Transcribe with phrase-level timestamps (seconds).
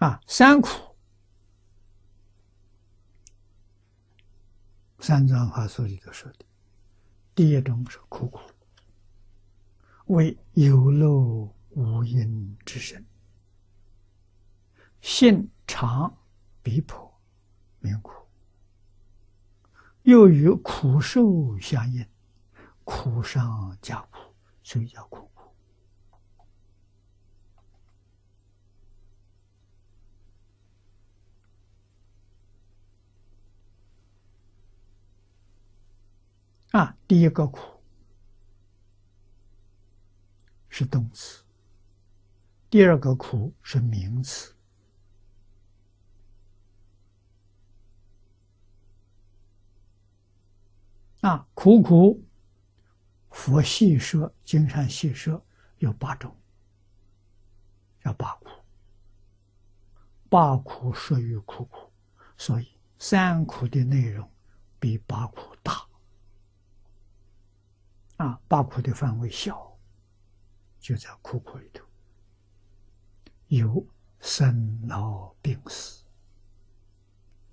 [0.00, 0.68] 啊，三苦。
[4.98, 6.44] 三藏法书里头说的，
[7.34, 8.40] 第一种是苦苦，
[10.06, 13.04] 为有漏无因之身，
[15.02, 16.16] 性常
[16.62, 17.20] 逼迫，
[17.78, 18.26] 名苦；
[20.02, 22.06] 又与苦受相应，
[22.84, 25.30] 苦上加苦，所以叫苦。
[36.70, 37.82] 啊，第一个苦
[40.68, 41.42] 是动词，
[42.70, 44.54] 第二个苦是名词。
[51.22, 52.24] 啊，苦苦，
[53.30, 55.44] 佛细说，经上细说
[55.78, 56.34] 有八种，
[58.02, 58.48] 叫八苦。
[60.28, 61.92] 八苦属于苦苦，
[62.38, 64.30] 所以三苦的内容
[64.78, 65.49] 比八苦。
[68.20, 69.78] 啊，八苦的范围小，
[70.78, 71.82] 就在苦苦里头，
[73.46, 73.86] 有
[74.20, 76.04] 生老病死，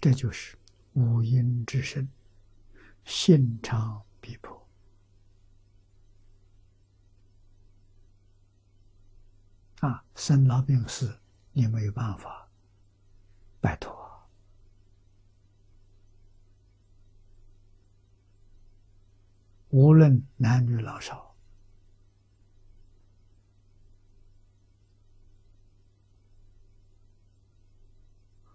[0.00, 0.58] 这就是
[0.94, 2.08] 五阴之身，
[3.04, 4.68] 心肠逼迫。
[9.78, 11.20] 啊，生老病死，
[11.52, 12.50] 你没有办法
[13.60, 13.96] 摆脱。
[19.70, 21.34] 无论男女老少，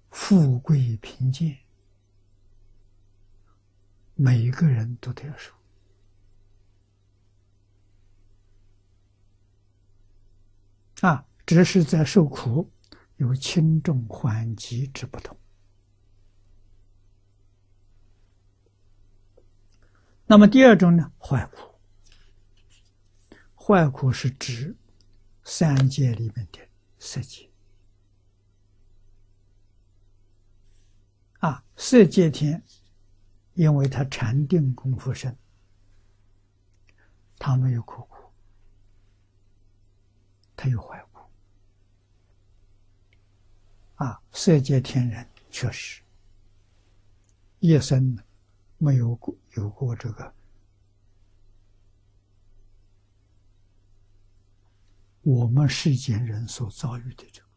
[0.09, 1.59] 富贵贫贱，
[4.15, 5.53] 每一个人都得要受
[11.01, 11.25] 啊！
[11.45, 12.71] 只是在受苦
[13.17, 15.37] 有轻重缓急之不同。
[20.25, 21.11] 那么第二种呢？
[21.19, 21.75] 坏苦，
[23.55, 24.75] 坏苦是指
[25.43, 26.59] 三界里面的
[26.97, 27.49] 色界
[31.39, 32.63] 啊，色界天，
[33.53, 35.37] 因为他禅定功夫深，
[37.37, 38.31] 他没有苦苦，
[40.55, 41.19] 他有坏苦
[43.95, 46.01] 啊，色界天人确实
[47.59, 48.17] 一生
[48.83, 49.33] 没有过。
[49.55, 50.33] 有过这个，
[55.21, 57.47] 我们世间人所遭遇的这个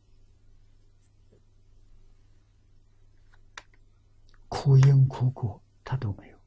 [4.47, 6.39] 苦因苦果，他都没有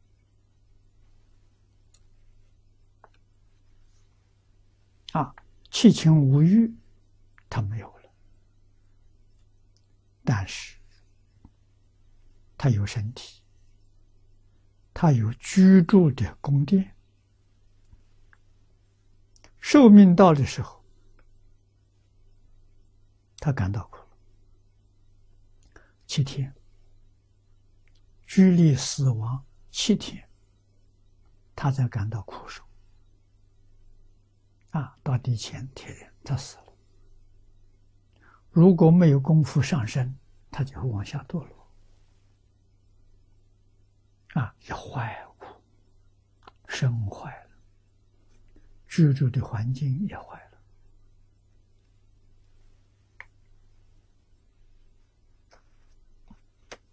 [5.13, 5.35] 啊，
[5.72, 6.72] 七情五欲
[7.50, 8.13] 他没有了，
[10.23, 10.78] 但是
[12.56, 13.41] 他有身体。
[15.01, 16.93] 他有居住的宫殿，
[19.57, 20.83] 寿命到的时候，
[23.37, 24.17] 他感到苦了。
[26.05, 26.53] 七天，
[28.27, 30.27] 距离死亡七天，
[31.55, 32.61] 他才感到苦受。
[34.71, 36.73] 啊，到第前天他死了。
[38.49, 40.13] 如果没有功夫上升，
[40.51, 41.59] 他就会往下堕落。
[44.35, 45.35] 啊，也坏了，
[46.67, 47.50] 身坏了，
[48.88, 50.50] 居住的环境也坏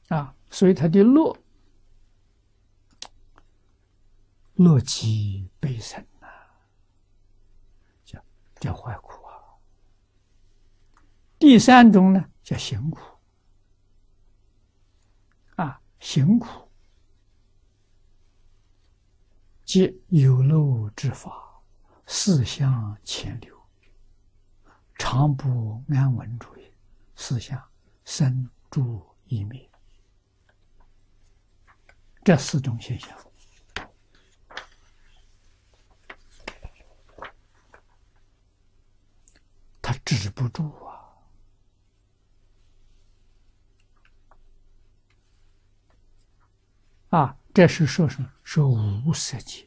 [0.09, 1.37] 了，啊，所以他的乐，
[4.55, 6.27] 乐极悲生呐，
[8.05, 8.25] 叫
[8.59, 9.61] 叫坏苦啊。
[11.39, 12.99] 第三种呢，叫行苦，
[15.57, 16.66] 啊，行苦。
[19.67, 21.61] 即有漏之法，
[22.07, 23.61] 四相潜流，
[24.97, 26.73] 常不安稳主义，
[27.17, 27.61] 四相
[28.05, 29.69] 生住异灭，
[32.25, 33.19] 这四种现象，
[39.83, 40.95] 他止不住啊！
[47.19, 47.37] 啊！
[47.57, 48.31] 这是说什么？
[48.45, 48.69] 说
[49.07, 49.67] 无色界，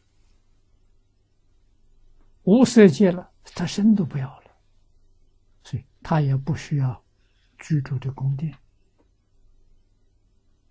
[2.44, 4.52] 无色界了，他身都不要了，
[5.64, 7.04] 所以他也不需要
[7.58, 8.56] 居住的宫殿。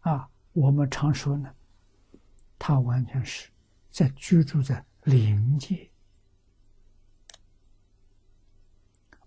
[0.03, 1.53] 啊，我们常说呢，
[2.57, 3.51] 他完全是
[3.91, 5.91] 在居住在灵界，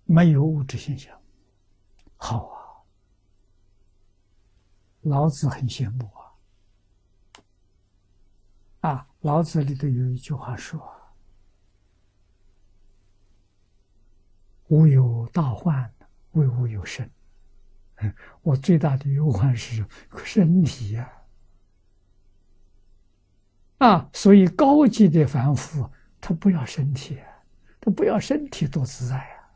[0.05, 1.21] 没有物质现象。
[2.15, 2.55] 好啊，
[5.01, 6.20] 老子很羡慕啊！
[8.81, 10.79] 啊，老子里头有一句话说
[14.69, 15.91] ：“吾有大患，
[16.31, 17.09] 为吾有身。”
[18.41, 19.85] 我最大的忧患是
[20.25, 21.11] 身体呀！
[23.77, 25.87] 啊，所以高级的凡夫
[26.19, 27.19] 他不要身体，
[27.79, 29.49] 他不要身体多自在呀！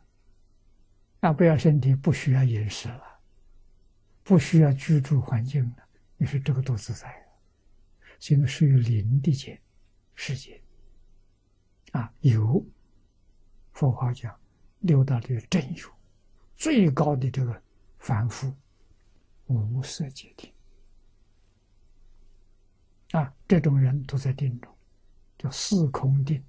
[1.21, 3.01] 啊，不要身体，不需要饮食了。
[4.23, 5.83] 不需要居住环境了，
[6.17, 7.24] 你说这个多自在
[8.19, 9.59] 现在属于灵的界
[10.15, 10.61] 世界。
[11.91, 12.65] 啊，有
[13.71, 14.37] 佛法讲
[14.79, 15.89] 六道的真有，
[16.55, 17.63] 最高的这个
[17.99, 18.53] 凡夫
[19.47, 20.51] 无色界定。
[23.11, 24.75] 啊，这种人都在定中，
[25.37, 26.43] 叫四空定，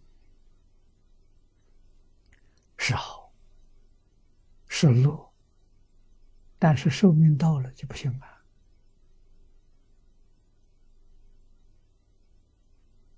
[2.76, 3.32] 是好，
[4.66, 5.32] 是乐。
[6.58, 8.26] 但是寿命到了就不行了，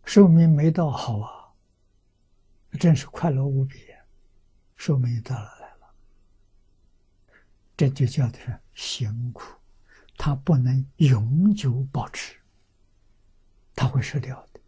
[0.08, 1.52] 寿命没到好啊，
[2.80, 3.84] 真是快乐无比。
[4.74, 5.94] 寿命到了来了，
[7.76, 9.54] 这就叫的是辛苦，
[10.16, 12.40] 它不能永久保持，
[13.74, 14.60] 它会失掉的。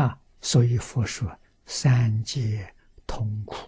[0.00, 2.74] 啊，所以佛说三界
[3.06, 3.67] 痛苦。